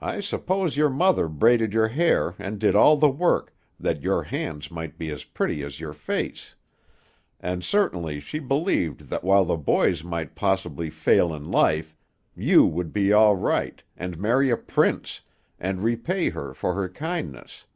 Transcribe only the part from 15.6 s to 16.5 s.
repay